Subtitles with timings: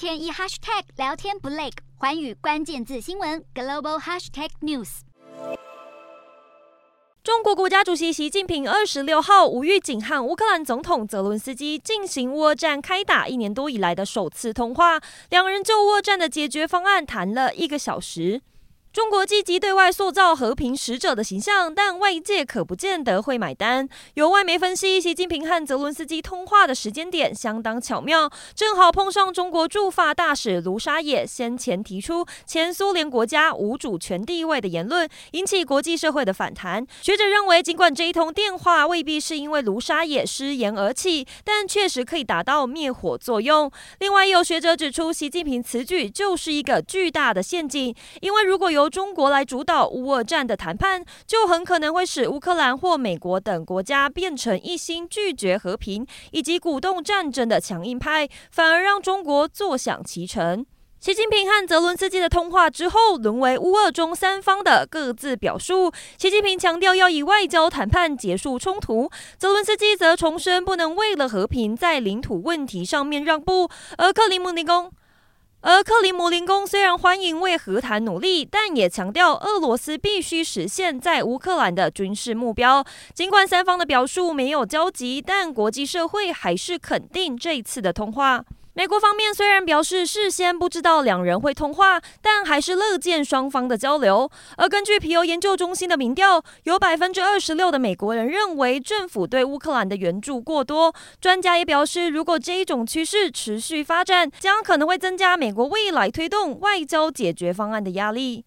[0.00, 1.68] 天一 hashtag 聊天不累，
[1.98, 5.00] 环宇关键字新闻 global hashtag news。
[7.22, 18.40] 中国国家主席习近平二十六号无预警和乌克兰总统泽伦斯基进行乌战开打一年多以来的首次通话，两人就乌战的解决方案谈了一个小时。
[18.92, 23.88] 中国积极对外塑造和平使者的形象，但外界可不见得会买单。
[24.14, 36.84] 有外媒分析，习近平和泽伦斯基通话的时间点相当巧妙，正好碰上中国驻法大使卢沙野先前提出前苏联国家无主权地位的言论，引起国际社会的反弹。
[37.00, 43.70] 学者认为，尽管这一通电话未必是因为卢沙野失言而起，但确实可以达到灭火作用。
[44.00, 60.64] 另外，有学者指出，习近平此举就是一个巨大的陷阱，因为如果有由中国来主导乌俄战的谈判，就很可能会使乌克兰或美国等国家变成一心拒绝和平以及鼓动战争的强硬派，反而让中国坐享其成。
[60.98, 65.92] 习近平和泽伦斯基的通话之后，沦为乌俄中三方的各自表述。
[66.18, 74.90] 习近平强调要以外交谈判结束冲突，泽伦斯基则重申不能为了和平在领土问题上面让步，而克里姆林宫。
[75.62, 82.82] 而克里姆林宫虽然欢迎为和谈努力，但也强调俄罗斯必须实现在乌克兰的军事目标。
[83.14, 88.42] 尽管三方的表述没有交集，但国际社会还是肯定这次的通话。
[88.80, 94.30] 美国方面虽然表示事先不知道两人会通话，但还是乐见双方的交流。
[94.56, 100.94] 而根据皮尤研究中心的民调，有百分之二十六的美国人认为政府对乌克兰的援助过多。
[101.20, 108.46] 专家也表示，如果这一种趋势持续发展，将可能会增加美国未来推动外交解决方案的压力。